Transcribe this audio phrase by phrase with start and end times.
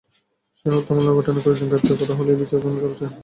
[0.59, 3.05] সেই হত্যা মামলার ঘটনার কয়েকজন গ্রেপ্তার করা হলেও বিচার এখনো চলছে।